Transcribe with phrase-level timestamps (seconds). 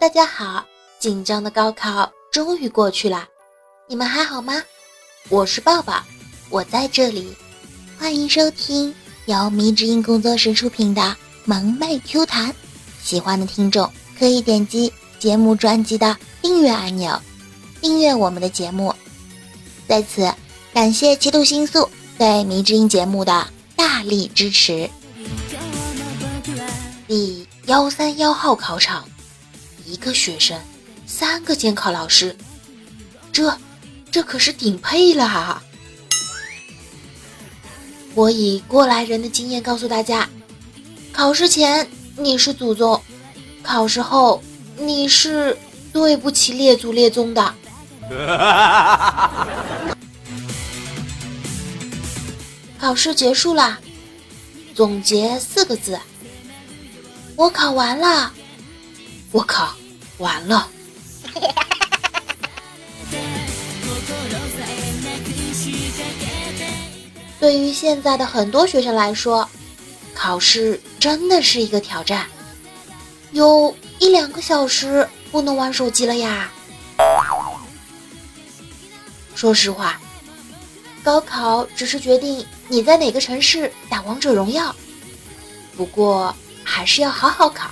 [0.00, 0.64] 大家好！
[0.98, 3.28] 紧张的高考终于过去了，
[3.86, 4.62] 你们还好吗？
[5.28, 6.02] 我是抱抱，
[6.48, 7.36] 我在这里，
[7.98, 8.94] 欢迎收听
[9.26, 12.54] 由迷之音工作室出品的萌妹 Q 弹。
[13.02, 17.20] 喜欢的听众可以点击节目专辑的订阅按钮，
[17.82, 18.94] 订阅我们的节目。
[19.86, 20.32] 在此
[20.72, 21.86] 感谢七度星宿
[22.16, 23.46] 对迷之音节目的
[23.76, 24.88] 大力支持。
[27.06, 29.04] 第幺三幺号考场。
[29.90, 30.56] 一个学生，
[31.04, 32.36] 三个监考老师，
[33.32, 33.58] 这
[34.08, 35.60] 这可是顶配了。
[38.14, 40.30] 我以过来人的经验告诉大家：
[41.12, 43.02] 考试前你是祖宗，
[43.64, 44.40] 考试后
[44.78, 45.58] 你是
[45.92, 47.54] 对不起列祖列宗的。
[52.78, 53.80] 考试结束啦，
[54.72, 55.98] 总结四个字：
[57.34, 58.32] 我考完了。
[59.32, 59.76] 我靠！
[60.20, 60.68] 完了。
[67.40, 69.48] 对于现在的很多学生来说，
[70.14, 72.26] 考试真的是一个挑战，
[73.32, 76.50] 有一两个小时不能玩手机了呀。
[79.34, 79.98] 说实话，
[81.02, 84.76] 高考只是决定你在哪个城市打王者荣耀，
[85.78, 87.70] 不过还是要好好考，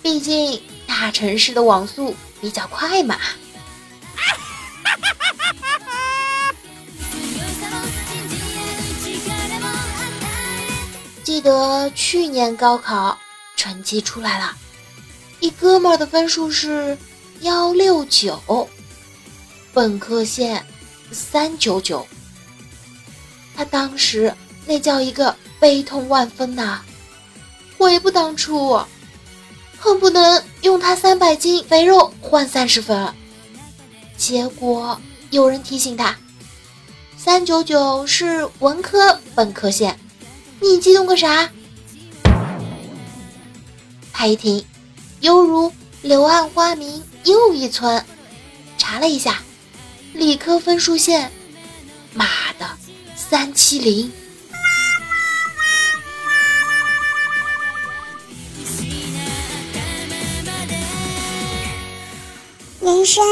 [0.00, 0.62] 毕竟。
[0.92, 3.18] 大城市的网速比较快嘛。
[11.24, 13.18] 记得去年高考
[13.56, 14.54] 成绩出来了，
[15.40, 16.96] 一哥们儿的分数是
[17.40, 18.68] 幺六九，
[19.72, 20.62] 本科线
[21.10, 22.06] 三九九。
[23.56, 24.32] 他当时
[24.66, 26.82] 那叫一个悲痛万分呐，
[27.78, 28.78] 悔不当初。
[29.80, 33.12] 恨不能用他三百斤肥肉换三十分，
[34.16, 36.16] 结果有人提醒他，
[37.16, 39.98] 三九九是文科本科线，
[40.60, 41.50] 你激动个啥？
[44.12, 44.64] 他一听，
[45.20, 48.04] 犹如柳暗花明又一村。
[48.78, 49.42] 查了一下，
[50.12, 51.32] 理科分数线，
[52.14, 52.24] 妈
[52.58, 52.68] 的，
[53.16, 54.12] 三七零。
[62.92, 63.24] 人生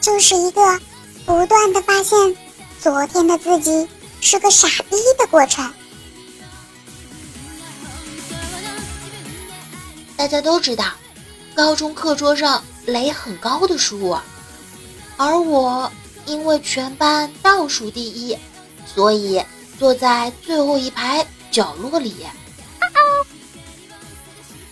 [0.00, 0.80] 就是一个
[1.26, 2.36] 不断的发现
[2.80, 3.88] 昨天的自己
[4.20, 5.68] 是个傻逼的过程。
[10.16, 10.84] 大家都知道，
[11.56, 14.16] 高中课桌上垒很高的书，
[15.16, 15.90] 而我
[16.26, 18.38] 因为全班倒数第一，
[18.86, 19.42] 所以
[19.76, 22.14] 坐在最后一排角落里。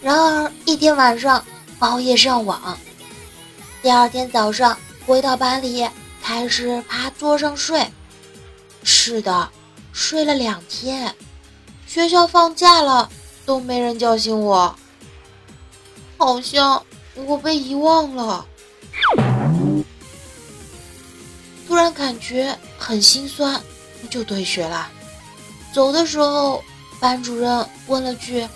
[0.00, 1.44] 然而一天晚上
[1.80, 2.78] 熬夜上网。
[3.80, 5.88] 第二天早上回到班里，
[6.20, 7.86] 开始趴桌上睡。
[8.82, 9.48] 是的，
[9.92, 11.14] 睡了两天，
[11.86, 13.08] 学校放假了
[13.46, 14.74] 都没人叫醒我，
[16.16, 16.84] 好像
[17.14, 18.44] 我被遗忘了。
[21.68, 23.62] 突然感觉很心酸，
[24.10, 24.90] 就退学了。
[25.72, 26.64] 走的时候，
[26.98, 28.48] 班主任问了句：“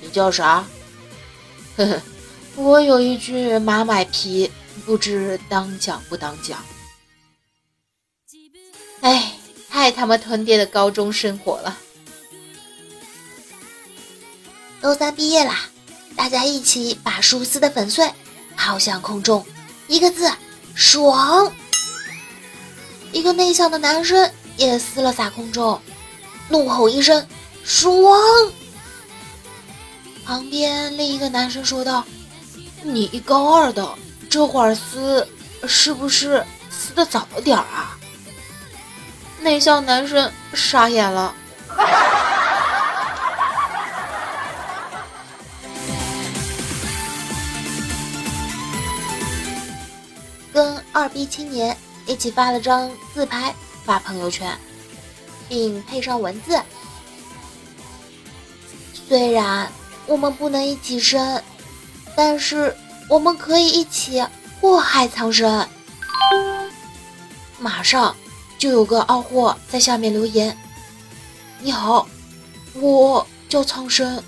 [0.00, 0.64] 你叫啥？”
[1.76, 2.00] 呵呵。
[2.56, 4.50] 我有一句马买皮，
[4.86, 6.64] 不知当讲不当讲。
[9.00, 9.32] 哎，
[9.68, 11.76] 太他妈坑爹的高中生活了！
[14.80, 15.68] 高三毕业啦，
[16.14, 18.08] 大家一起把书撕得粉碎，
[18.56, 19.44] 抛向空中，
[19.88, 20.30] 一个字：
[20.76, 21.52] 爽！
[23.10, 25.80] 一个内向的男生也撕了撒空中，
[26.48, 27.26] 怒吼一声：
[27.64, 27.92] 爽！
[30.24, 32.06] 旁边另一个男生说道。
[32.86, 33.96] 你一高二的，
[34.28, 35.26] 这会儿撕，
[35.66, 37.96] 是不是撕的早了点儿啊？
[39.40, 41.34] 内向男生傻眼了。
[50.52, 51.74] 跟二逼青年
[52.06, 53.54] 一起发了张自拍
[53.86, 54.54] 发朋友圈，
[55.48, 56.60] 并配上文字：
[59.08, 59.72] 虽然
[60.06, 61.42] 我们不能一起生。
[62.16, 62.74] 但是
[63.08, 64.24] 我们可以一起
[64.60, 65.68] 祸害苍生。
[67.58, 68.14] 马上
[68.58, 70.56] 就有个二货在下面留言
[71.60, 72.08] ：“你好，
[72.74, 74.22] 我叫苍生。”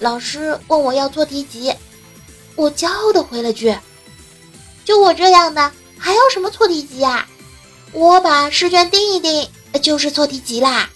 [0.00, 1.72] 老师问我要做题集，
[2.56, 3.72] 我骄傲的回了句
[4.84, 7.24] ：“就我这样的，还要什么错题集呀？”
[7.92, 9.48] 我把试卷订一订，
[9.82, 10.88] 就是错题集啦。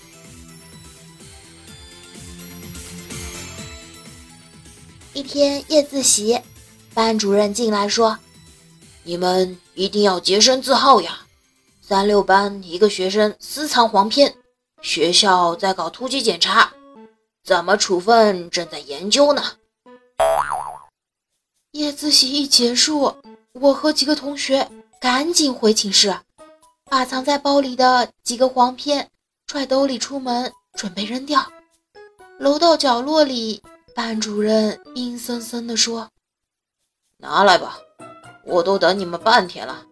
[5.12, 6.40] 一天夜自习，
[6.94, 8.18] 班主任进来说
[9.04, 11.20] ：“你们一定要洁身自好呀！
[11.82, 14.34] 三六班一个学生私藏黄片，
[14.80, 16.72] 学校在搞突击检查，
[17.44, 19.42] 怎么处分正在研究呢。”
[21.72, 23.14] 夜自习一结束，
[23.52, 26.16] 我和几个同学赶紧回寝室，
[26.90, 29.10] 把藏在包里的几个黄片
[29.46, 31.44] 揣兜里出门，准备扔掉。
[32.38, 33.62] 楼道角落里。
[33.94, 36.10] 班主任阴森森地说
[37.16, 37.78] ：“拿来吧，
[38.44, 39.86] 我都等你们半天了。”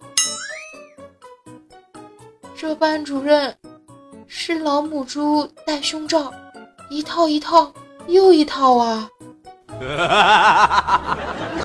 [2.55, 3.57] 这班主任
[4.29, 6.31] 是老母猪戴胸罩，
[6.91, 7.73] 一套一套
[8.07, 9.09] 又一套啊！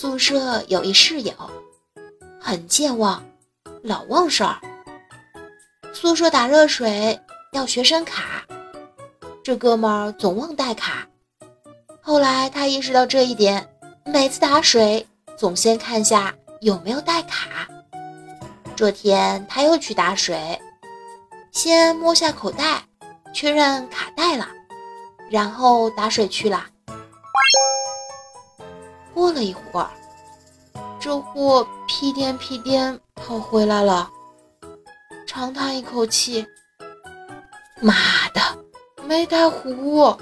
[0.00, 1.32] 宿舍有一室友，
[2.40, 3.20] 很健忘，
[3.82, 4.56] 老忘事儿。
[5.92, 7.18] 宿舍打热水
[7.50, 8.46] 要学生卡，
[9.42, 11.04] 这哥们儿总忘带卡。
[12.00, 13.68] 后来他意识到这一点，
[14.04, 15.04] 每次打水
[15.36, 17.66] 总先看下有没有带卡。
[18.76, 20.56] 这天他又去打水，
[21.50, 22.84] 先摸下口袋，
[23.34, 24.46] 确认卡带了，
[25.28, 26.66] 然后打水去了。
[29.28, 29.90] 过了一会儿，
[30.98, 34.08] 这货屁颠屁颠跑回来了。
[35.26, 36.46] 长叹一口气，
[37.78, 37.92] 妈
[38.32, 38.40] 的，
[39.04, 40.16] 没带壶。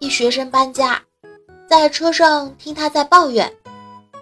[0.00, 1.00] 一学生搬家，
[1.68, 3.54] 在车上听他在抱怨：“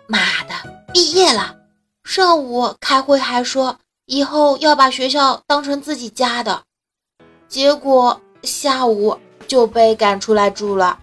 [0.06, 0.52] 妈的，
[0.92, 1.56] 毕业了，
[2.04, 6.64] 上午开会还说以后要把学校当成自己家的，
[7.48, 10.98] 结果下午就被赶出来住了。”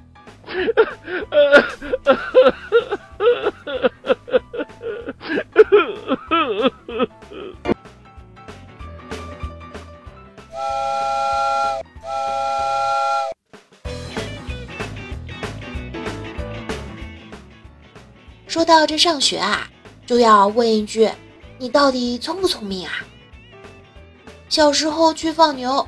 [18.48, 19.68] 说到这上学啊，
[20.06, 21.12] 就要问一句：
[21.58, 22.94] 你到底聪不聪明啊？
[24.48, 25.86] 小时候去放牛，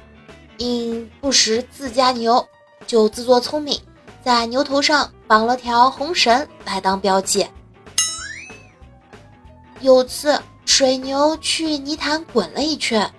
[0.57, 2.47] 因不识自家牛，
[2.85, 3.79] 就自作聪明。
[4.23, 7.47] 在牛头上绑了条红绳来当标记。
[9.79, 13.09] 有次水牛去泥潭滚了一圈，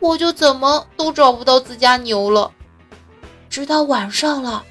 [0.00, 2.50] 我就怎么都找不到自家牛了。
[3.50, 4.64] 直到晚上了，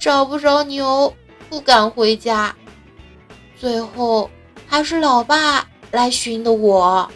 [0.00, 1.12] 找不着牛，
[1.48, 2.54] 不敢回家。
[3.58, 4.30] 最后
[4.66, 7.10] 还是老爸来寻的我，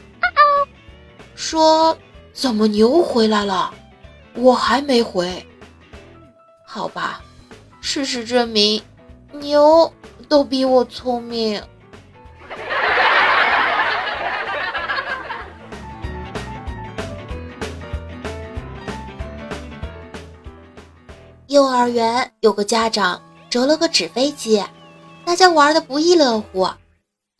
[1.36, 1.96] 说
[2.32, 3.72] 怎么牛回来了，
[4.34, 5.46] 我还没回。
[6.66, 7.20] 好吧。
[7.84, 8.80] 事实证明，
[9.32, 9.92] 牛
[10.28, 11.60] 都比我聪明。
[21.48, 23.20] 幼儿园有个家长
[23.50, 24.64] 折了个纸飞机，
[25.24, 26.70] 大家玩的不亦乐乎。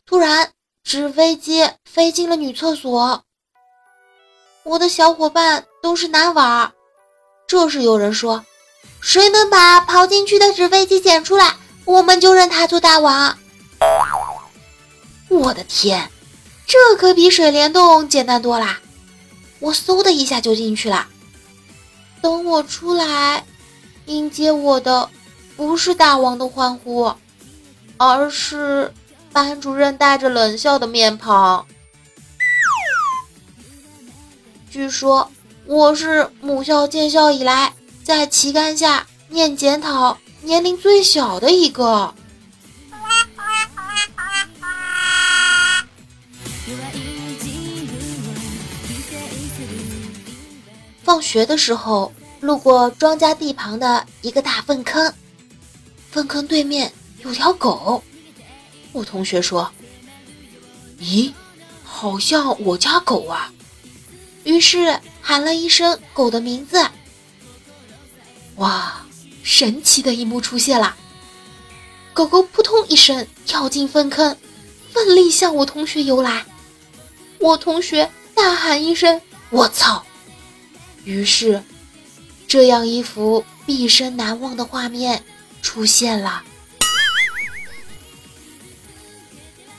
[0.05, 0.51] 突然，
[0.83, 3.23] 纸飞机飞进了女厕所，
[4.63, 6.71] 我的小伙伴都是男娃。
[7.47, 8.45] 这时有人说。
[9.05, 13.37] 谁能把跑进去的纸飞机捡出来，我们就认他做大王。
[15.27, 16.09] 我的天，
[16.65, 18.79] 这可比水帘洞简单多啦！
[19.59, 21.05] 我嗖的一下就进去了。
[22.21, 23.43] 等我出来，
[24.05, 25.09] 迎接我的
[25.57, 27.13] 不是大王的欢呼，
[27.97, 28.93] 而是
[29.33, 31.65] 班主任带着冷笑的面庞。
[34.71, 35.29] 据说
[35.65, 37.73] 我是母校建校以来。
[38.03, 42.13] 在旗杆下念检讨，年龄最小的一个。
[51.01, 55.13] 放学的时候，路过庄稼地旁的一个大粪坑，
[56.11, 56.91] 粪坑对面
[57.23, 58.03] 有条狗。
[58.91, 59.71] 我同学说
[60.99, 61.31] ：“咦，
[61.85, 63.49] 好像我家狗啊！”
[64.43, 66.85] 于是喊了一声狗的名字。
[68.57, 69.03] 哇，
[69.41, 70.95] 神奇的一幕出现了！
[72.13, 74.37] 狗狗扑通一声跳进粪坑，
[74.91, 76.45] 奋力向我同学游来。
[77.39, 80.05] 我同学大喊一声：“我操！”
[81.03, 81.63] 于是，
[82.47, 85.23] 这样一幅毕生难忘的画面
[85.61, 86.43] 出现了：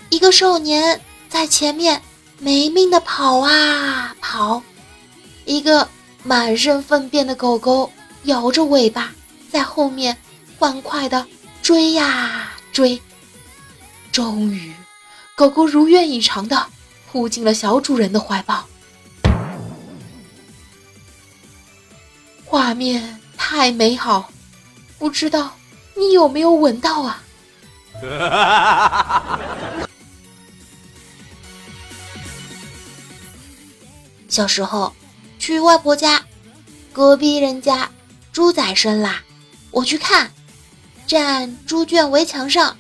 [0.09, 2.03] 一个少年在前面
[2.39, 4.63] 没命的跑啊跑，
[5.45, 5.89] 一个
[6.23, 7.91] 满身粪便的狗狗。
[8.25, 9.13] 摇着尾巴
[9.53, 10.17] 在后面
[10.59, 11.27] 欢快的
[11.61, 12.99] 追呀追。
[14.11, 14.73] 终于，
[15.35, 16.67] 狗狗如愿以偿的
[17.13, 18.67] 扑进了小主人的怀抱。
[22.47, 24.31] 画面太美好，
[24.99, 25.55] 不知道
[25.95, 27.23] 你有没有闻到啊？
[34.29, 34.95] 小时候
[35.45, 36.25] 去外婆家，
[36.91, 37.91] 隔壁人家
[38.33, 39.23] 猪仔生啦，
[39.73, 40.31] 我去看，
[41.07, 42.75] 站猪圈围墙上，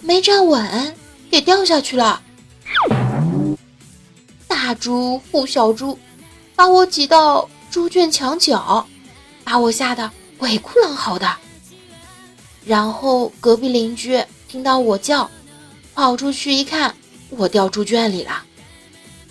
[0.00, 0.96] 没站稳，
[1.30, 2.20] 给掉下去了。
[4.48, 5.96] 大猪护小猪，
[6.56, 8.84] 把我挤到猪圈墙角。
[9.44, 11.32] 把我吓得鬼哭狼嚎的，
[12.64, 15.30] 然后隔壁邻居听到我叫，
[15.94, 16.92] 跑出去一看，
[17.28, 18.42] 我掉猪圈里了，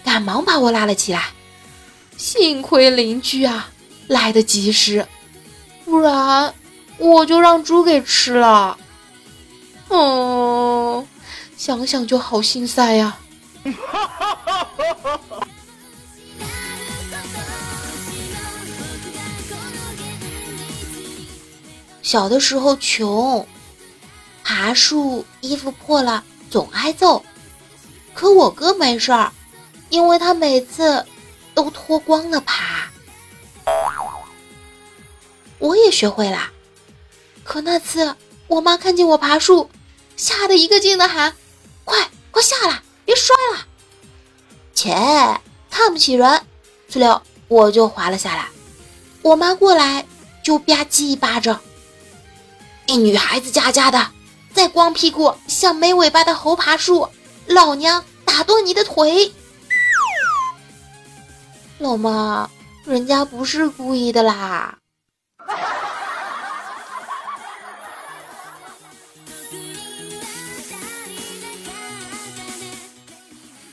[0.02, 1.28] 赶忙把我拉了起来。
[2.20, 3.72] 幸亏邻居啊
[4.08, 5.08] 来得及时，
[5.86, 6.54] 不然
[6.98, 8.78] 我就让猪给吃了。
[9.88, 11.08] 哦，
[11.56, 13.18] 想想就好心塞呀。
[22.02, 23.48] 小的时候穷，
[24.44, 27.24] 爬树衣服破了总挨揍，
[28.14, 29.32] 可我哥没事儿，
[29.90, 31.06] 因为他每次
[31.62, 32.88] 都脱光了爬。
[35.58, 36.52] 我也学会了，
[37.44, 38.16] 可那次
[38.48, 39.70] 我妈看见我爬树，
[40.16, 41.36] 吓得一个劲的喊
[41.84, 43.68] ：“快快下来，别摔了！”
[44.74, 44.96] 切，
[45.70, 46.30] 看不起人，
[46.90, 48.48] 呲溜我就滑了下来。
[49.22, 50.06] 我妈过来
[50.42, 51.60] 就吧唧一巴掌。
[52.86, 54.12] 一女孩子家家的，
[54.54, 57.10] 再光屁股像没尾巴的猴爬树，
[57.48, 59.34] 老娘打断你的腿！
[61.80, 62.50] 老妈，
[62.84, 64.78] 人家不是故意的啦。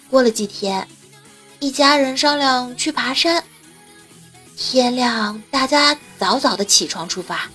[0.09, 0.87] 过了几天，
[1.59, 3.43] 一家人商量去爬山。
[4.57, 7.51] 天亮，大家早早的起床出发。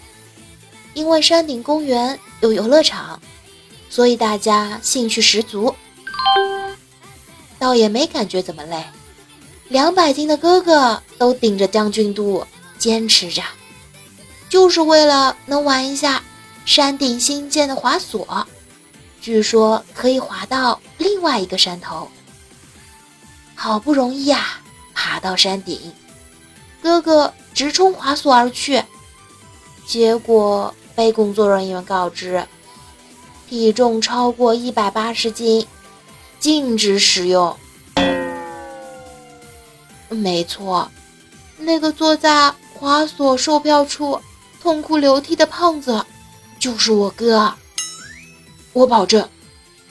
[0.94, 3.22] 因为山顶公园有游乐场，
[3.90, 5.74] 所以大家兴趣十足，
[7.58, 8.86] 倒也没感觉怎么累。
[9.72, 12.46] 两百斤的哥哥都顶着将军肚
[12.78, 13.42] 坚持着，
[14.50, 16.22] 就是为了能玩一下
[16.66, 18.46] 山顶新建的滑索，
[19.22, 22.12] 据说可以滑到另外一个山头。
[23.56, 24.60] 好不容易呀，
[24.94, 25.80] 爬到山顶，
[26.84, 28.84] 哥哥直冲滑索而去，
[29.88, 30.76] 结果。
[30.94, 32.46] 被工作人员告知，
[33.50, 35.66] 体重超过一百八十斤，
[36.38, 37.58] 禁止使用。
[40.12, 40.92] 没错，
[41.58, 44.20] 那个坐在滑索售票处
[44.62, 46.06] 痛哭流涕的胖子，
[46.60, 47.54] 就是我哥。
[48.74, 49.28] 我保证，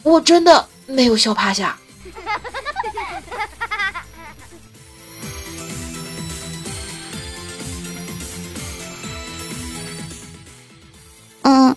[0.03, 1.77] 我真的没有笑趴下。
[11.43, 11.75] 嗯，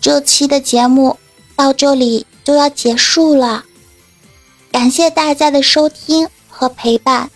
[0.00, 1.18] 这期的节目
[1.56, 3.64] 到这里就要结束了，
[4.70, 7.30] 感谢大家的收听和陪伴。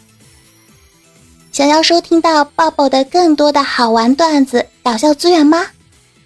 [1.52, 5.66] 想要收听到抱抱的更多的好玩段子、搞笑资源吗？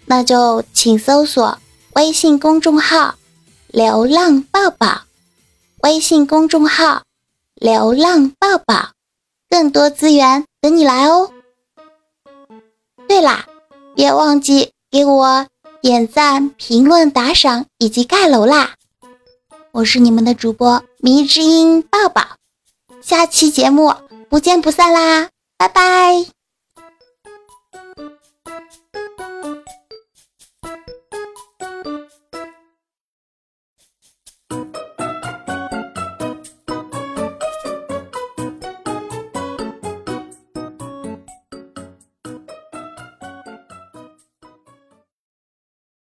[0.04, 1.58] 那就请搜索
[1.94, 3.16] 微信公众号
[3.66, 5.02] “流浪抱抱”，
[5.82, 7.02] 微信公众号
[7.56, 8.90] “流浪抱抱”，
[9.50, 11.32] 更多资源等你来哦。
[13.08, 13.46] 对啦，
[13.96, 14.70] 别忘记。
[14.88, 15.46] 给我
[15.82, 18.74] 点赞、评论、打赏以及盖楼啦！
[19.72, 22.22] 我是你们的主播迷之音抱抱，
[23.02, 23.92] 下期节目
[24.28, 25.28] 不见不散啦！
[25.58, 26.35] 拜拜。